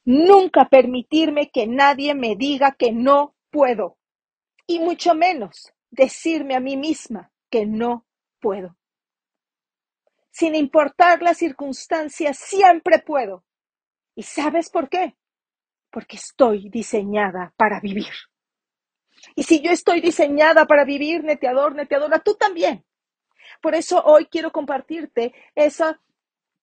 Nunca 0.07 0.71
permitirme 0.71 1.51
que 1.51 1.67
nadie 1.67 2.15
me 2.15 2.35
diga 2.35 2.73
que 2.73 2.93
no 2.93 3.35
puedo. 3.51 3.99
Y 4.67 4.79
mucho 4.81 5.15
menos 5.15 5.75
decirme 5.91 6.57
a 6.57 6.61
mí 6.61 6.79
misma 6.79 7.31
que 7.51 7.67
no 7.67 8.07
puedo. 8.41 8.78
Sin 10.31 10.55
importar 10.55 11.23
las 11.23 11.39
circunstancias, 11.39 12.39
siempre 12.39 12.99
puedo. 13.01 13.45
¿Y 14.15 14.23
sabes 14.23 14.71
por 14.71 14.89
qué? 14.89 15.17
Porque 15.91 16.17
estoy 16.17 16.69
diseñada 16.69 17.55
para 17.57 17.81
vivir. 17.81 18.13
Y 19.35 19.43
si 19.45 19.61
yo 19.61 19.71
estoy 19.71 20.01
diseñada 20.01 20.67
para 20.67 20.85
vivir, 20.85 21.25
neteador, 21.25 21.75
neteadora, 21.75 22.21
tú 22.21 22.35
también. 22.35 22.85
Por 23.61 23.75
eso 23.75 24.03
hoy 24.05 24.27
quiero 24.27 24.53
compartirte 24.53 25.33
esa 25.55 26.01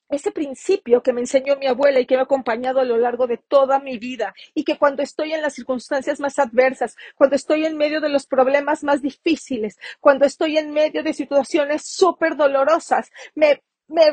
ese 0.09 0.31
principio 0.31 1.01
que 1.01 1.13
me 1.13 1.21
enseñó 1.21 1.55
mi 1.55 1.67
abuela 1.67 1.99
y 1.99 2.05
que 2.05 2.15
me 2.15 2.21
ha 2.21 2.23
acompañado 2.23 2.79
a 2.79 2.85
lo 2.85 2.97
largo 2.97 3.27
de 3.27 3.37
toda 3.37 3.79
mi 3.79 3.97
vida 3.97 4.33
y 4.53 4.63
que 4.63 4.77
cuando 4.77 5.01
estoy 5.01 5.33
en 5.33 5.41
las 5.41 5.55
circunstancias 5.55 6.19
más 6.19 6.37
adversas, 6.37 6.95
cuando 7.15 7.35
estoy 7.35 7.65
en 7.65 7.77
medio 7.77 8.01
de 8.01 8.09
los 8.09 8.27
problemas 8.27 8.83
más 8.83 9.01
difíciles, 9.01 9.77
cuando 9.99 10.25
estoy 10.25 10.57
en 10.57 10.71
medio 10.71 11.03
de 11.03 11.13
situaciones 11.13 11.83
súper 11.85 12.35
dolorosas, 12.35 13.09
me, 13.33 13.63
me, 13.87 14.05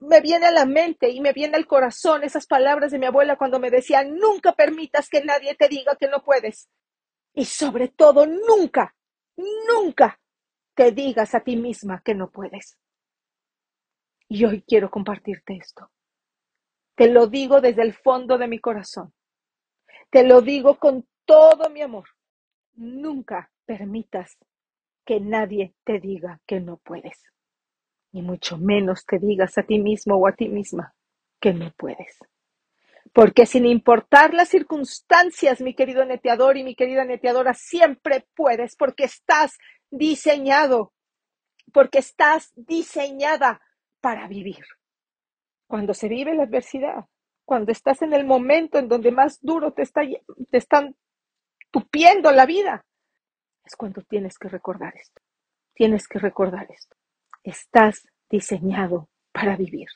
me 0.00 0.20
viene 0.20 0.46
a 0.46 0.52
la 0.52 0.64
mente 0.64 1.10
y 1.10 1.20
me 1.20 1.32
viene 1.32 1.56
al 1.56 1.66
corazón 1.66 2.24
esas 2.24 2.46
palabras 2.46 2.90
de 2.90 2.98
mi 2.98 3.06
abuela 3.06 3.36
cuando 3.36 3.60
me 3.60 3.70
decía, 3.70 4.04
nunca 4.04 4.52
permitas 4.52 5.08
que 5.08 5.22
nadie 5.22 5.54
te 5.54 5.68
diga 5.68 5.96
que 5.96 6.08
no 6.08 6.22
puedes. 6.22 6.68
Y 7.34 7.44
sobre 7.44 7.88
todo, 7.88 8.26
nunca, 8.26 8.96
nunca 9.36 10.18
te 10.74 10.92
digas 10.92 11.34
a 11.34 11.40
ti 11.40 11.56
misma 11.56 12.02
que 12.02 12.14
no 12.14 12.30
puedes. 12.30 12.76
Y 14.28 14.44
hoy 14.44 14.62
quiero 14.66 14.90
compartirte 14.90 15.56
esto. 15.56 15.90
Te 16.96 17.08
lo 17.08 17.26
digo 17.26 17.60
desde 17.60 17.82
el 17.82 17.94
fondo 17.94 18.38
de 18.38 18.48
mi 18.48 18.58
corazón. 18.58 19.12
Te 20.10 20.24
lo 20.24 20.40
digo 20.40 20.78
con 20.78 21.06
todo 21.24 21.68
mi 21.70 21.82
amor. 21.82 22.08
Nunca 22.74 23.50
permitas 23.64 24.38
que 25.04 25.20
nadie 25.20 25.74
te 25.84 26.00
diga 26.00 26.40
que 26.46 26.60
no 26.60 26.78
puedes. 26.78 27.22
Ni 28.12 28.22
mucho 28.22 28.58
menos 28.58 29.04
te 29.04 29.18
digas 29.18 29.58
a 29.58 29.62
ti 29.62 29.78
mismo 29.78 30.16
o 30.16 30.26
a 30.26 30.32
ti 30.32 30.48
misma 30.48 30.94
que 31.40 31.52
no 31.52 31.72
puedes. 31.76 32.18
Porque 33.12 33.46
sin 33.46 33.66
importar 33.66 34.34
las 34.34 34.48
circunstancias, 34.48 35.60
mi 35.60 35.74
querido 35.74 36.04
neteador 36.04 36.56
y 36.56 36.64
mi 36.64 36.74
querida 36.74 37.04
neteadora, 37.04 37.54
siempre 37.54 38.26
puedes 38.34 38.74
porque 38.76 39.04
estás 39.04 39.56
diseñado, 39.90 40.92
porque 41.72 41.98
estás 41.98 42.52
diseñada 42.56 43.60
para 44.06 44.28
vivir. 44.28 44.64
Cuando 45.66 45.92
se 45.92 46.06
vive 46.06 46.32
la 46.32 46.44
adversidad, 46.44 47.06
cuando 47.44 47.72
estás 47.72 48.02
en 48.02 48.12
el 48.12 48.24
momento 48.24 48.78
en 48.78 48.86
donde 48.86 49.10
más 49.10 49.40
duro 49.42 49.72
te, 49.72 49.82
está, 49.82 50.02
te 50.02 50.56
están 50.56 50.94
tupiendo 51.72 52.30
la 52.30 52.46
vida, 52.46 52.86
es 53.64 53.74
cuando 53.74 54.02
tienes 54.02 54.38
que 54.38 54.48
recordar 54.48 54.94
esto. 54.94 55.20
Tienes 55.74 56.06
que 56.06 56.20
recordar 56.20 56.68
esto. 56.70 56.94
Estás 57.42 58.06
diseñado 58.30 59.08
para 59.32 59.56
vivir. 59.56 59.88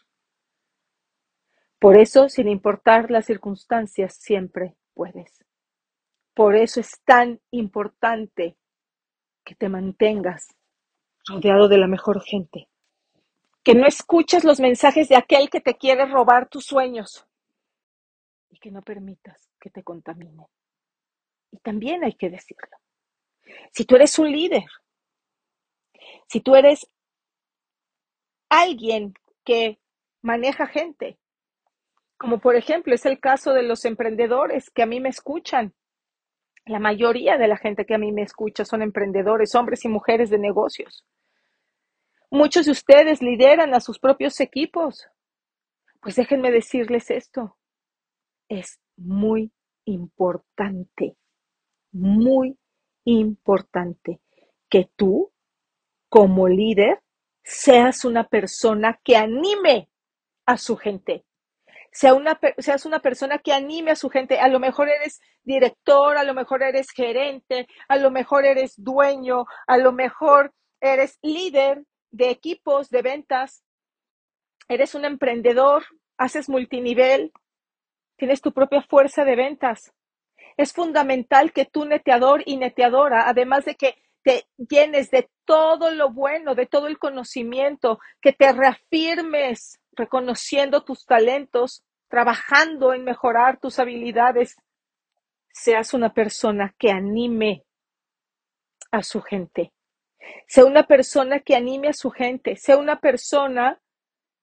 Por 1.78 1.96
eso, 1.96 2.28
sin 2.28 2.48
importar 2.48 3.12
las 3.12 3.26
circunstancias, 3.26 4.16
siempre 4.16 4.74
puedes. 4.92 5.38
Por 6.34 6.56
eso 6.56 6.80
es 6.80 7.00
tan 7.04 7.40
importante 7.52 8.56
que 9.44 9.54
te 9.54 9.68
mantengas 9.68 10.48
rodeado 11.28 11.68
de 11.68 11.78
la 11.78 11.86
mejor 11.86 12.20
gente, 12.24 12.66
que 13.62 13.74
no 13.74 13.86
escuches 13.86 14.44
los 14.44 14.60
mensajes 14.60 15.08
de 15.08 15.16
aquel 15.16 15.50
que 15.50 15.60
te 15.60 15.76
quiere 15.76 16.06
robar 16.06 16.48
tus 16.48 16.64
sueños 16.64 17.26
y 18.48 18.58
que 18.58 18.70
no 18.70 18.82
permitas 18.82 19.50
que 19.60 19.70
te 19.70 19.82
contamine. 19.82 20.46
Y 21.50 21.58
también 21.58 22.04
hay 22.04 22.14
que 22.14 22.30
decirlo. 22.30 22.76
Si 23.72 23.84
tú 23.84 23.96
eres 23.96 24.18
un 24.18 24.30
líder, 24.30 24.64
si 26.28 26.40
tú 26.40 26.54
eres 26.54 26.88
alguien 28.48 29.14
que 29.44 29.78
maneja 30.22 30.66
gente, 30.66 31.18
como 32.16 32.38
por 32.38 32.56
ejemplo 32.56 32.94
es 32.94 33.06
el 33.06 33.18
caso 33.18 33.52
de 33.52 33.62
los 33.62 33.84
emprendedores 33.84 34.70
que 34.70 34.82
a 34.82 34.86
mí 34.86 35.00
me 35.00 35.08
escuchan. 35.08 35.74
La 36.66 36.78
mayoría 36.78 37.38
de 37.38 37.48
la 37.48 37.56
gente 37.56 37.86
que 37.86 37.94
a 37.94 37.98
mí 37.98 38.12
me 38.12 38.22
escucha 38.22 38.64
son 38.64 38.82
emprendedores, 38.82 39.54
hombres 39.54 39.84
y 39.84 39.88
mujeres 39.88 40.28
de 40.28 40.38
negocios. 40.38 41.06
Muchos 42.30 42.66
de 42.66 42.72
ustedes 42.72 43.22
lideran 43.22 43.75
a 43.75 43.80
sus 43.80 43.99
propios 43.99 44.38
equipos. 44.38 45.08
Pues 46.00 46.14
déjenme 46.14 46.52
decirles 46.52 47.10
esto. 47.10 47.58
Es 48.49 48.78
muy 48.96 49.52
importante, 49.84 51.16
muy 51.90 52.56
importante 53.04 54.20
que 54.68 54.88
tú, 54.94 55.32
como 56.08 56.49
líder, 56.49 57.02
seas 57.42 58.04
una 58.04 58.28
persona 58.28 59.00
que 59.02 59.16
anime 59.16 59.90
a 60.46 60.56
su 60.56 60.76
gente. 60.76 61.25
Sea 61.90 62.14
una, 62.14 62.38
seas 62.58 62.87
una 62.87 63.00
persona 63.00 63.38
que 63.38 63.52
anime 63.52 63.90
a 63.90 63.96
su 63.96 64.08
gente. 64.08 64.38
A 64.38 64.46
lo 64.46 64.60
mejor 64.60 64.88
eres 64.88 65.20
director, 65.42 66.16
a 66.16 66.22
lo 66.22 66.34
mejor 66.34 66.62
eres 66.62 66.92
gerente, 66.92 67.66
a 67.88 67.96
lo 67.96 68.12
mejor 68.12 68.44
eres 68.44 68.75
dueño, 68.76 69.46
a 69.66 69.78
lo 69.78 69.90
mejor 69.90 70.54
eres 70.80 71.18
líder 71.22 71.84
de 72.10 72.30
equipos, 72.30 72.90
de 72.90 73.02
ventas, 73.02 73.62
eres 74.68 74.94
un 74.94 75.04
emprendedor, 75.04 75.84
haces 76.16 76.48
multinivel, 76.48 77.32
tienes 78.16 78.40
tu 78.40 78.52
propia 78.52 78.82
fuerza 78.82 79.24
de 79.24 79.36
ventas. 79.36 79.92
Es 80.56 80.72
fundamental 80.72 81.52
que 81.52 81.64
tú, 81.64 81.84
neteador 81.84 82.42
y 82.44 82.56
neteadora, 82.56 83.28
además 83.28 83.64
de 83.64 83.74
que 83.76 83.94
te 84.22 84.46
llenes 84.56 85.10
de 85.10 85.30
todo 85.44 85.90
lo 85.90 86.12
bueno, 86.12 86.54
de 86.54 86.66
todo 86.66 86.86
el 86.86 86.98
conocimiento, 86.98 87.98
que 88.20 88.32
te 88.32 88.52
reafirmes 88.52 89.80
reconociendo 89.92 90.84
tus 90.84 91.06
talentos, 91.06 91.84
trabajando 92.08 92.92
en 92.92 93.04
mejorar 93.04 93.58
tus 93.58 93.78
habilidades, 93.78 94.56
seas 95.52 95.94
una 95.94 96.12
persona 96.12 96.74
que 96.78 96.90
anime 96.90 97.64
a 98.92 99.02
su 99.02 99.22
gente. 99.22 99.72
Sea 100.46 100.64
una 100.64 100.86
persona 100.86 101.40
que 101.40 101.56
anime 101.56 101.88
a 101.88 101.92
su 101.92 102.10
gente, 102.10 102.56
sea 102.56 102.76
una 102.76 103.00
persona 103.00 103.80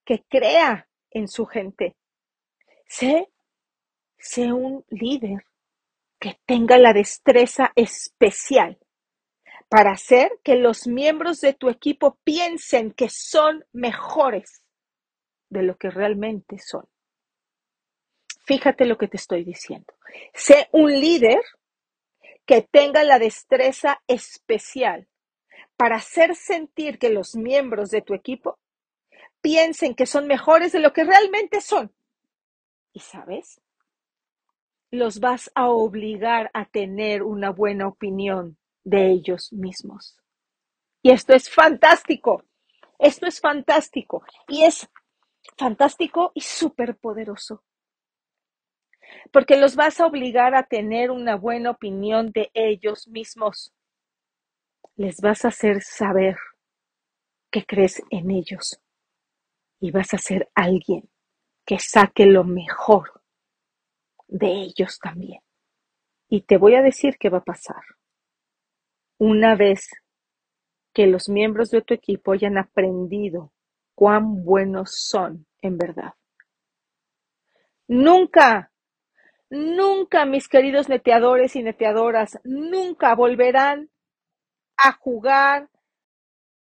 que 0.04 0.24
crea 0.28 0.88
en 1.10 1.28
su 1.28 1.46
gente. 1.46 1.96
Sé, 2.86 3.28
sé 4.18 4.52
un 4.52 4.84
líder 4.88 5.44
que 6.18 6.40
tenga 6.46 6.78
la 6.78 6.92
destreza 6.92 7.72
especial 7.76 8.78
para 9.68 9.92
hacer 9.92 10.32
que 10.42 10.56
los 10.56 10.86
miembros 10.86 11.40
de 11.40 11.52
tu 11.52 11.68
equipo 11.68 12.18
piensen 12.24 12.92
que 12.92 13.08
son 13.10 13.64
mejores 13.72 14.62
de 15.50 15.62
lo 15.62 15.76
que 15.76 15.90
realmente 15.90 16.58
son. 16.58 16.88
Fíjate 18.46 18.86
lo 18.86 18.96
que 18.96 19.08
te 19.08 19.18
estoy 19.18 19.44
diciendo. 19.44 19.92
Sé 20.32 20.68
un 20.72 20.90
líder 20.90 21.42
que 22.46 22.62
tenga 22.62 23.04
la 23.04 23.18
destreza 23.18 24.02
especial 24.06 25.06
para 25.78 25.96
hacer 25.96 26.34
sentir 26.34 26.98
que 26.98 27.08
los 27.08 27.36
miembros 27.36 27.90
de 27.90 28.02
tu 28.02 28.12
equipo 28.12 28.58
piensen 29.40 29.94
que 29.94 30.06
son 30.06 30.26
mejores 30.26 30.72
de 30.72 30.80
lo 30.80 30.92
que 30.92 31.04
realmente 31.04 31.60
son. 31.60 31.94
¿Y 32.92 32.98
sabes? 32.98 33.60
Los 34.90 35.20
vas 35.20 35.52
a 35.54 35.68
obligar 35.68 36.50
a 36.52 36.64
tener 36.64 37.22
una 37.22 37.50
buena 37.50 37.86
opinión 37.86 38.58
de 38.82 39.12
ellos 39.12 39.52
mismos. 39.52 40.18
Y 41.00 41.12
esto 41.12 41.32
es 41.32 41.48
fantástico. 41.48 42.42
Esto 42.98 43.28
es 43.28 43.40
fantástico. 43.40 44.24
Y 44.48 44.64
es 44.64 44.90
fantástico 45.56 46.32
y 46.34 46.40
súper 46.40 46.96
poderoso. 46.96 47.62
Porque 49.32 49.56
los 49.56 49.76
vas 49.76 50.00
a 50.00 50.06
obligar 50.06 50.56
a 50.56 50.64
tener 50.64 51.12
una 51.12 51.36
buena 51.36 51.70
opinión 51.70 52.32
de 52.32 52.50
ellos 52.52 53.06
mismos. 53.06 53.72
Les 54.98 55.20
vas 55.20 55.44
a 55.44 55.48
hacer 55.48 55.80
saber 55.80 56.36
que 57.52 57.64
crees 57.64 58.02
en 58.10 58.32
ellos. 58.32 58.80
Y 59.78 59.92
vas 59.92 60.12
a 60.12 60.18
ser 60.18 60.48
alguien 60.56 61.08
que 61.64 61.78
saque 61.78 62.26
lo 62.26 62.42
mejor 62.42 63.22
de 64.26 64.48
ellos 64.48 64.98
también. 64.98 65.40
Y 66.28 66.42
te 66.42 66.56
voy 66.56 66.74
a 66.74 66.82
decir 66.82 67.16
qué 67.16 67.28
va 67.28 67.38
a 67.38 67.44
pasar. 67.44 67.80
Una 69.18 69.54
vez 69.54 69.88
que 70.92 71.06
los 71.06 71.28
miembros 71.28 71.70
de 71.70 71.82
tu 71.82 71.94
equipo 71.94 72.32
hayan 72.32 72.58
aprendido 72.58 73.52
cuán 73.94 74.44
buenos 74.44 75.06
son 75.08 75.46
en 75.62 75.78
verdad. 75.78 76.14
Nunca, 77.86 78.72
nunca, 79.48 80.24
mis 80.24 80.48
queridos 80.48 80.88
neteadores 80.88 81.54
y 81.54 81.62
neteadoras, 81.62 82.40
nunca 82.42 83.14
volverán 83.14 83.90
a 84.78 84.92
jugar 84.92 85.68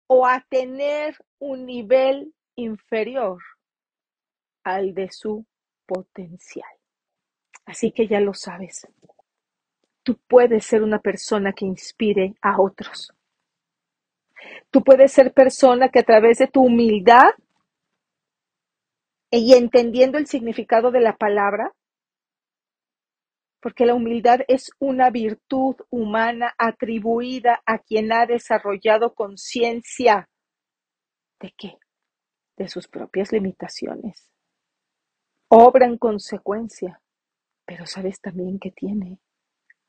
o 0.07 0.25
a 0.25 0.41
tener 0.49 1.17
un 1.39 1.65
nivel 1.65 2.33
inferior 2.55 3.41
al 4.63 4.93
de 4.93 5.11
su 5.11 5.45
potencial. 5.85 6.69
Así 7.65 7.91
que 7.91 8.07
ya 8.07 8.19
lo 8.19 8.33
sabes. 8.33 8.87
Tú 10.03 10.17
puedes 10.27 10.65
ser 10.65 10.83
una 10.83 10.99
persona 10.99 11.51
que 11.51 11.65
inspire 11.65 12.35
a 12.41 12.59
otros. 12.59 13.13
Tú 14.71 14.83
puedes 14.83 15.11
ser 15.11 15.33
persona 15.33 15.89
que 15.89 15.99
a 15.99 16.03
través 16.03 16.37
de 16.37 16.47
tu 16.47 16.61
humildad 16.63 17.31
y 19.29 19.53
entendiendo 19.55 20.17
el 20.17 20.27
significado 20.27 20.91
de 20.91 21.01
la 21.01 21.17
palabra, 21.17 21.73
porque 23.61 23.85
la 23.85 23.95
humildad 23.95 24.41
es 24.47 24.71
una 24.79 25.09
virtud 25.09 25.75
humana 25.89 26.53
atribuida 26.57 27.61
a 27.65 27.79
quien 27.79 28.11
ha 28.13 28.25
desarrollado 28.25 29.13
conciencia 29.13 30.29
de 31.39 31.53
qué? 31.57 31.77
De 32.55 32.67
sus 32.67 32.87
propias 32.87 33.31
limitaciones. 33.31 34.31
Obra 35.49 35.85
en 35.85 35.97
consecuencia, 35.97 37.01
pero 37.65 37.85
sabes 37.85 38.19
también 38.19 38.59
que 38.59 38.71
tiene. 38.71 39.19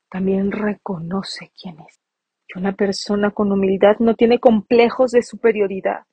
También 0.09 0.51
reconoce 0.51 1.51
quién 1.59 1.79
es. 1.81 1.99
Que 2.47 2.59
una 2.59 2.75
persona 2.75 3.31
con 3.31 3.51
humildad 3.51 3.97
no 3.99 4.15
tiene 4.15 4.39
complejos 4.39 5.11
de 5.11 5.21
superioridad 5.21 6.05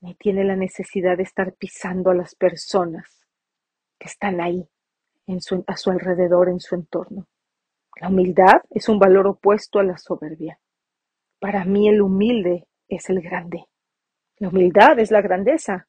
ni 0.00 0.14
tiene 0.14 0.44
la 0.44 0.54
necesidad 0.54 1.16
de 1.16 1.22
estar 1.22 1.54
pisando 1.54 2.10
a 2.10 2.14
las 2.14 2.34
personas 2.34 3.26
que 3.98 4.08
están 4.08 4.40
ahí, 4.40 4.68
su, 5.40 5.64
a 5.66 5.76
su 5.76 5.90
alrededor, 5.90 6.48
en 6.48 6.60
su 6.60 6.74
entorno. 6.74 7.26
La 8.00 8.08
humildad 8.08 8.62
es 8.70 8.88
un 8.88 8.98
valor 8.98 9.26
opuesto 9.26 9.78
a 9.78 9.84
la 9.84 9.96
soberbia. 9.96 10.58
Para 11.38 11.64
mí 11.64 11.88
el 11.88 12.02
humilde 12.02 12.66
es 12.88 13.08
el 13.10 13.20
grande. 13.20 13.64
La 14.38 14.48
humildad 14.48 14.98
es 14.98 15.10
la 15.10 15.22
grandeza. 15.22 15.86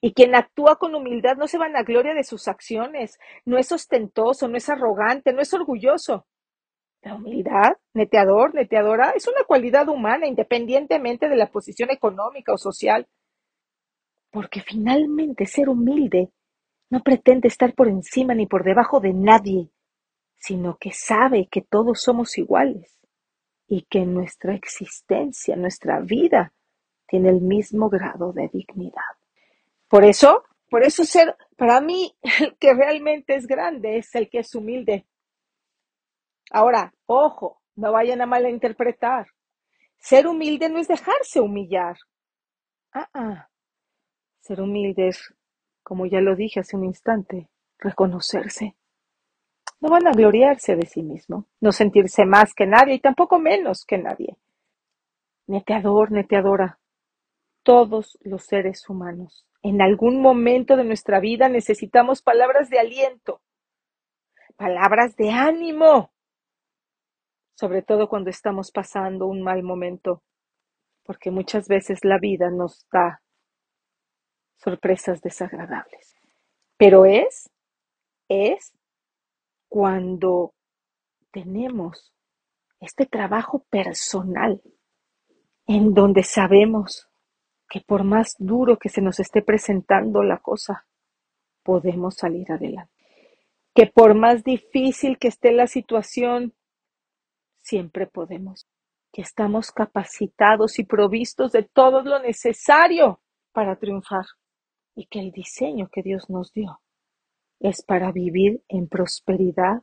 Y 0.00 0.12
quien 0.12 0.34
actúa 0.34 0.76
con 0.76 0.94
humildad 0.94 1.36
no 1.36 1.46
se 1.46 1.58
van 1.58 1.76
a 1.76 1.82
gloria 1.82 2.14
de 2.14 2.24
sus 2.24 2.48
acciones, 2.48 3.18
no 3.44 3.56
es 3.56 3.70
ostentoso, 3.72 4.48
no 4.48 4.56
es 4.56 4.68
arrogante, 4.68 5.32
no 5.32 5.40
es 5.40 5.54
orgulloso. 5.54 6.26
La 7.02 7.14
humildad, 7.14 7.76
neteador, 7.94 8.54
neteadora, 8.54 9.10
es 9.10 9.26
una 9.26 9.44
cualidad 9.44 9.88
humana 9.88 10.26
independientemente 10.26 11.28
de 11.28 11.36
la 11.36 11.50
posición 11.50 11.90
económica 11.90 12.52
o 12.52 12.58
social. 12.58 13.06
Porque 14.30 14.60
finalmente 14.60 15.46
ser 15.46 15.68
humilde 15.68 16.30
no 16.90 17.02
pretende 17.02 17.48
estar 17.48 17.74
por 17.74 17.88
encima 17.88 18.34
ni 18.34 18.46
por 18.46 18.64
debajo 18.64 19.00
de 19.00 19.14
nadie, 19.14 19.70
sino 20.36 20.76
que 20.78 20.92
sabe 20.92 21.48
que 21.50 21.62
todos 21.62 22.02
somos 22.02 22.36
iguales 22.36 22.98
y 23.66 23.82
que 23.82 24.04
nuestra 24.04 24.54
existencia, 24.54 25.56
nuestra 25.56 26.00
vida, 26.00 26.52
tiene 27.06 27.30
el 27.30 27.40
mismo 27.40 27.88
grado 27.88 28.32
de 28.32 28.48
dignidad. 28.52 29.16
Por 29.88 30.04
eso, 30.04 30.44
por 30.68 30.84
eso 30.84 31.04
ser, 31.04 31.36
para 31.56 31.80
mí, 31.80 32.14
el 32.40 32.56
que 32.60 32.74
realmente 32.74 33.34
es 33.34 33.46
grande 33.46 33.98
es 33.98 34.14
el 34.14 34.28
que 34.28 34.40
es 34.40 34.54
humilde, 34.54 35.06
Ahora, 36.50 36.92
ojo, 37.06 37.62
no 37.76 37.92
vayan 37.92 38.20
a 38.20 38.26
malinterpretar. 38.26 39.28
Ser 39.98 40.26
humilde 40.26 40.68
no 40.68 40.80
es 40.80 40.88
dejarse 40.88 41.40
humillar. 41.40 41.96
Ah, 42.92 43.08
ah. 43.14 43.48
Ser 44.40 44.60
humilde 44.60 45.08
es, 45.08 45.32
como 45.90 46.06
ya 46.06 46.20
lo 46.20 46.36
dije 46.36 46.60
hace 46.60 46.76
un 46.76 46.84
instante, 46.84 47.48
reconocerse. 47.76 48.76
No 49.80 49.88
van 49.88 50.06
a 50.06 50.12
gloriarse 50.12 50.76
de 50.76 50.86
sí 50.86 51.02
mismo, 51.02 51.46
no 51.60 51.72
sentirse 51.72 52.24
más 52.24 52.54
que 52.54 52.64
nadie 52.64 52.94
y 52.94 53.00
tampoco 53.00 53.40
menos 53.40 53.84
que 53.84 53.98
nadie. 53.98 54.36
Neteador, 55.48 56.12
neteadora, 56.12 56.78
todos 57.64 58.16
los 58.22 58.44
seres 58.44 58.88
humanos, 58.88 59.48
en 59.62 59.82
algún 59.82 60.22
momento 60.22 60.76
de 60.76 60.84
nuestra 60.84 61.18
vida 61.18 61.48
necesitamos 61.48 62.22
palabras 62.22 62.70
de 62.70 62.78
aliento, 62.78 63.40
palabras 64.54 65.16
de 65.16 65.30
ánimo, 65.30 66.12
sobre 67.56 67.82
todo 67.82 68.08
cuando 68.08 68.30
estamos 68.30 68.70
pasando 68.70 69.26
un 69.26 69.42
mal 69.42 69.64
momento, 69.64 70.22
porque 71.02 71.32
muchas 71.32 71.66
veces 71.66 72.04
la 72.04 72.18
vida 72.20 72.48
nos 72.48 72.86
da 72.92 73.22
sorpresas 74.62 75.20
desagradables. 75.22 76.14
Pero 76.76 77.04
es, 77.04 77.50
es 78.28 78.72
cuando 79.68 80.54
tenemos 81.30 82.12
este 82.80 83.06
trabajo 83.06 83.64
personal 83.70 84.62
en 85.66 85.94
donde 85.94 86.22
sabemos 86.22 87.08
que 87.68 87.80
por 87.80 88.04
más 88.04 88.34
duro 88.38 88.78
que 88.78 88.88
se 88.88 89.00
nos 89.00 89.20
esté 89.20 89.42
presentando 89.42 90.22
la 90.22 90.38
cosa, 90.38 90.86
podemos 91.62 92.16
salir 92.16 92.50
adelante. 92.50 92.92
Que 93.74 93.86
por 93.86 94.14
más 94.14 94.42
difícil 94.42 95.18
que 95.18 95.28
esté 95.28 95.52
la 95.52 95.68
situación, 95.68 96.54
siempre 97.62 98.08
podemos, 98.08 98.66
que 99.12 99.22
estamos 99.22 99.70
capacitados 99.70 100.80
y 100.80 100.84
provistos 100.84 101.52
de 101.52 101.62
todo 101.62 102.02
lo 102.02 102.18
necesario 102.18 103.20
para 103.52 103.76
triunfar 103.76 104.24
y 105.00 105.06
que 105.06 105.18
el 105.18 105.32
diseño 105.32 105.88
que 105.88 106.02
Dios 106.02 106.28
nos 106.28 106.52
dio 106.52 106.82
es 107.58 107.82
para 107.82 108.12
vivir 108.12 108.62
en 108.68 108.86
prosperidad, 108.86 109.82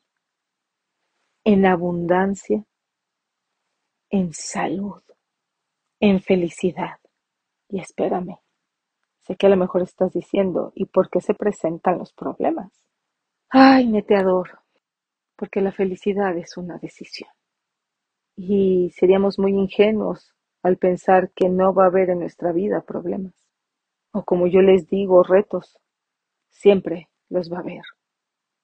en 1.44 1.66
abundancia, 1.66 2.64
en 4.12 4.32
salud, 4.32 5.02
en 6.00 6.22
felicidad. 6.22 7.00
Y 7.68 7.80
espérame, 7.80 8.38
sé 9.22 9.36
que 9.36 9.48
a 9.48 9.50
lo 9.50 9.58
mejor 9.58 9.82
estás 9.82 10.14
diciendo, 10.14 10.72
¿y 10.76 10.86
por 10.86 11.10
qué 11.10 11.20
se 11.20 11.34
presentan 11.34 11.98
los 11.98 12.14
problemas? 12.14 12.72
Ay, 13.50 13.88
neteador, 13.88 14.60
porque 15.36 15.62
la 15.62 15.72
felicidad 15.72 16.38
es 16.38 16.58
una 16.58 16.78
decisión. 16.78 17.32
Y 18.36 18.92
seríamos 18.92 19.40
muy 19.40 19.54
ingenuos 19.54 20.36
al 20.62 20.78
pensar 20.78 21.32
que 21.32 21.50
no 21.50 21.74
va 21.74 21.86
a 21.86 21.88
haber 21.88 22.12
en 22.12 22.20
nuestra 22.20 22.52
vida 22.52 22.82
problemas. 22.82 23.47
O 24.12 24.24
como 24.24 24.48
yo 24.48 24.62
les 24.62 24.88
digo, 24.88 25.24
retos. 25.24 25.80
Siempre 26.50 27.10
los 27.30 27.52
va 27.52 27.58
a 27.58 27.62
haber. 27.62 27.84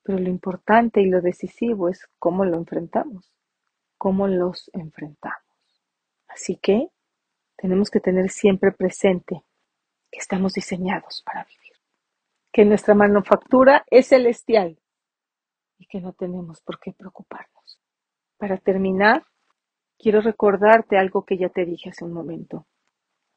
Pero 0.03 0.19
lo 0.19 0.29
importante 0.29 1.01
y 1.01 1.05
lo 1.05 1.21
decisivo 1.21 1.89
es 1.89 2.07
cómo 2.19 2.45
lo 2.45 2.57
enfrentamos, 2.57 3.33
cómo 3.97 4.27
los 4.27 4.69
enfrentamos. 4.73 5.43
Así 6.27 6.57
que 6.57 6.89
tenemos 7.55 7.89
que 7.89 7.99
tener 7.99 8.29
siempre 8.29 8.71
presente 8.71 9.43
que 10.11 10.19
estamos 10.19 10.53
diseñados 10.53 11.21
para 11.25 11.45
vivir, 11.45 11.73
que 12.51 12.65
nuestra 12.65 12.93
manufactura 12.93 13.85
es 13.89 14.07
celestial 14.07 14.79
y 15.77 15.85
que 15.85 16.01
no 16.01 16.13
tenemos 16.13 16.61
por 16.61 16.79
qué 16.79 16.91
preocuparnos. 16.91 17.79
Para 18.37 18.57
terminar, 18.57 19.23
quiero 19.97 20.21
recordarte 20.21 20.97
algo 20.97 21.23
que 21.23 21.37
ya 21.37 21.49
te 21.49 21.65
dije 21.65 21.89
hace 21.89 22.03
un 22.03 22.13
momento. 22.13 22.67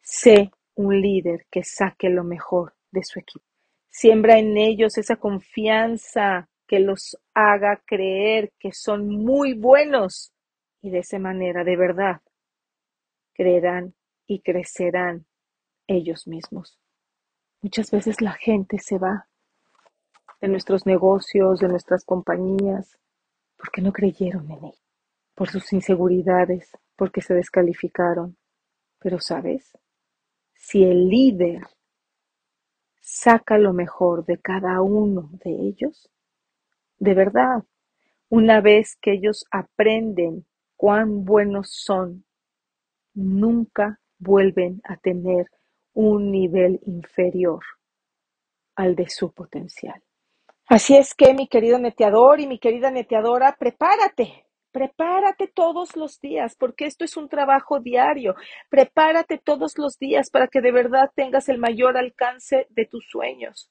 Sé 0.01 0.51
un 0.77 1.01
líder 1.01 1.47
que 1.51 1.65
saque 1.65 2.09
lo 2.09 2.25
mejor 2.25 2.75
de 2.93 3.03
su 3.03 3.19
equipo. 3.19 3.45
Siembra 3.91 4.39
en 4.39 4.57
ellos 4.57 4.99
esa 4.99 5.17
confianza 5.17 6.49
que 6.67 6.81
los 6.81 7.19
haga 7.35 7.83
creer 7.87 8.53
que 8.59 8.73
son 8.73 9.09
muy 9.09 9.55
buenos 9.55 10.33
y 10.81 10.91
de 10.91 10.99
esa 10.99 11.19
manera, 11.19 11.65
de 11.65 11.77
verdad, 11.77 12.21
creerán 13.35 13.95
y 14.27 14.41
crecerán 14.41 15.27
ellos 15.87 16.27
mismos. 16.27 16.79
Muchas 17.63 17.91
veces 17.91 18.21
la 18.21 18.33
gente 18.33 18.79
se 18.79 18.99
va 18.99 19.29
de 20.41 20.49
nuestros 20.49 20.87
negocios, 20.87 21.61
de 21.61 21.69
nuestras 21.69 22.05
compañías, 22.05 22.99
porque 23.57 23.81
no 23.81 23.93
creyeron 23.93 24.51
en 24.51 24.65
él, 24.67 24.75
por 25.35 25.49
sus 25.49 25.73
inseguridades, 25.73 26.71
porque 26.97 27.23
se 27.23 27.35
descalificaron. 27.35 28.37
Pero 28.99 29.21
sabes, 29.21 29.73
si 30.59 30.85
el 30.85 31.09
líder 31.09 31.63
saca 33.01 33.59
lo 33.59 33.73
mejor 33.73 34.25
de 34.25 34.39
cada 34.39 34.81
uno 34.83 35.31
de 35.45 35.51
ellos, 35.51 36.11
de 36.99 37.15
verdad, 37.15 37.63
una 38.29 38.61
vez 38.61 38.97
que 39.01 39.13
ellos 39.13 39.45
aprenden 39.51 40.47
cuán 40.77 41.25
buenos 41.25 41.71
son, 41.71 42.25
nunca 43.15 44.01
vuelven 44.19 44.81
a 44.85 44.97
tener 44.97 45.47
un 45.93 46.31
nivel 46.31 46.81
inferior 46.85 47.63
al 48.75 48.97
de 48.97 49.09
su 49.09 49.33
potencial. 49.33 50.03
Así 50.69 50.97
es 50.97 51.15
que, 51.15 51.33
mi 51.33 51.49
querido 51.49 51.79
neteador 51.79 52.41
y 52.41 52.47
mi 52.47 52.59
querida 52.59 52.91
neteadora, 52.91 53.57
prepárate, 53.59 54.46
prepárate 54.77 55.49
todos 55.49 55.97
los 55.97 56.21
días, 56.21 56.55
porque 56.55 56.85
esto 56.85 57.07
es 57.07 57.17
un 57.17 57.31
trabajo 57.31 57.81
diario. 57.81 58.35
Prepárate 58.69 59.39
todos 59.39 59.79
los 59.79 59.99
días 59.99 60.29
para 60.29 60.49
que 60.49 60.61
de 60.61 60.71
verdad 60.71 61.11
tengas 61.15 61.49
el 61.49 61.57
mayor 61.57 61.97
alcance 61.97 62.67
de 62.69 62.85
tus 62.85 63.09
sueños. 63.09 63.71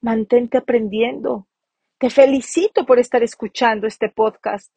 Mantente 0.00 0.56
aprendiendo, 0.56 1.48
te 1.98 2.08
felicito 2.08 2.86
por 2.86 2.98
estar 2.98 3.22
escuchando 3.22 3.86
este 3.86 4.08
podcast. 4.08 4.74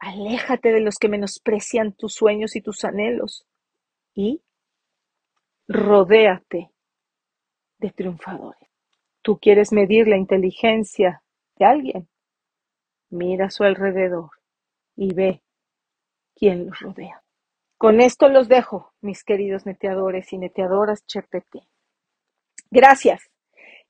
Aléjate 0.00 0.72
de 0.72 0.80
los 0.80 0.96
que 0.96 1.08
menosprecian 1.08 1.92
tus 1.92 2.14
sueños 2.14 2.56
y 2.56 2.60
tus 2.60 2.84
anhelos 2.84 3.46
y 4.12 4.42
rodéate 5.68 6.72
de 7.78 7.90
triunfadores. 7.92 8.68
¿Tú 9.22 9.38
quieres 9.38 9.72
medir 9.72 10.08
la 10.08 10.16
inteligencia 10.16 11.22
de 11.60 11.64
alguien? 11.64 12.08
Mira 13.08 13.46
a 13.46 13.50
su 13.50 13.62
alrededor 13.62 14.39
y 15.00 15.14
ve 15.14 15.42
quién 16.36 16.66
los 16.66 16.78
rodea. 16.78 17.22
Con 17.78 18.02
esto 18.02 18.28
los 18.28 18.48
dejo, 18.48 18.92
mis 19.00 19.24
queridos 19.24 19.64
neteadores 19.64 20.30
y 20.34 20.38
neteadoras 20.38 21.06
Chepete. 21.06 21.66
Gracias. 22.70 23.22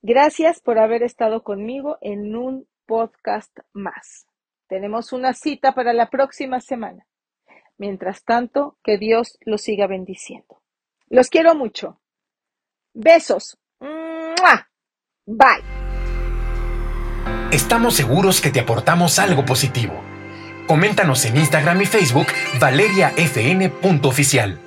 Gracias 0.02 0.60
por 0.60 0.78
haber 0.78 1.02
estado 1.02 1.42
conmigo 1.42 1.98
en 2.00 2.36
un 2.36 2.68
podcast 2.86 3.50
más. 3.72 4.28
Tenemos 4.68 5.12
una 5.12 5.34
cita 5.34 5.74
para 5.74 5.92
la 5.92 6.10
próxima 6.10 6.60
semana. 6.60 7.08
Mientras 7.76 8.22
tanto, 8.22 8.78
que 8.84 8.96
Dios 8.96 9.36
los 9.40 9.62
siga 9.62 9.88
bendiciendo. 9.88 10.62
Los 11.08 11.28
quiero 11.28 11.56
mucho. 11.56 12.00
Besos. 12.94 13.58
Bye. 15.26 15.64
Estamos 17.50 17.94
seguros 17.94 18.40
que 18.40 18.50
te 18.50 18.60
aportamos 18.60 19.18
algo 19.18 19.44
positivo. 19.44 20.09
Coméntanos 20.70 21.24
en 21.24 21.36
Instagram 21.36 21.82
y 21.82 21.86
Facebook 21.86 22.28
valeriafn.oficial. 22.60 24.60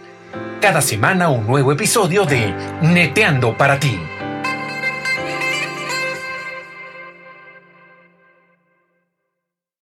Cada 0.60 0.82
semana 0.82 1.30
un 1.30 1.48
nuevo 1.48 1.72
episodio 1.72 2.26
de 2.26 2.54
Neteando 2.82 3.58
para 3.58 3.80
ti. 3.80 3.98